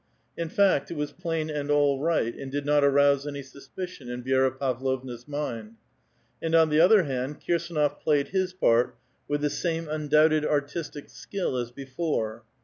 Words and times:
In 0.35 0.49
fact, 0.49 0.89
it 0.89 0.95
was 0.97 1.11
plain 1.11 1.51
and 1.51 1.69
all 1.69 1.99
right, 1.99 2.33
and 2.35 2.51
did 2.51 2.65
not 2.65 2.81
aronsc 2.83 3.27
any 3.27 3.43
suspicion 3.43 4.09
in 4.09 4.23
Vi^ra 4.23 4.57
Pavlovna's 4.59 5.27
mind. 5.27 5.75
And 6.41 6.55
on 6.55 6.69
the 6.69 6.79
other 6.79 7.03
hand, 7.03 7.39
Kirs^nof 7.39 7.99
played 7.99 8.29
his 8.29 8.51
part 8.51 8.97
with 9.27 9.41
the 9.41 9.49
same 9.51 9.87
undoubted 9.87 10.43
artistic 10.43 11.07
skill 11.11 11.55
as 11.55 11.69
before. 11.69 12.43